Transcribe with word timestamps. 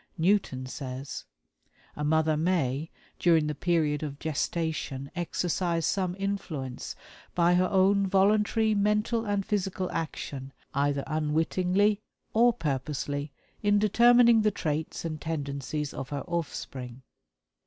Newton 0.17 0.65
says: 0.65 1.25
"A 1.95 2.03
mother 2.03 2.35
may, 2.35 2.89
during 3.19 3.45
the 3.45 3.53
period 3.53 4.01
of 4.01 4.17
gestation, 4.17 5.11
exercise 5.15 5.85
some 5.85 6.15
influence, 6.17 6.95
by 7.35 7.53
her 7.53 7.67
own 7.69 8.07
voluntary 8.07 8.73
mental 8.73 9.25
and 9.27 9.45
physical 9.45 9.91
action, 9.91 10.53
either 10.73 11.03
unwittingly 11.05 12.01
or 12.33 12.51
purposely, 12.51 13.31
in 13.61 13.77
determining 13.77 14.41
the 14.41 14.49
traits 14.49 15.05
and 15.05 15.21
tendencies 15.21 15.93
of 15.93 16.09
her 16.09 16.21
offspring. 16.25 17.03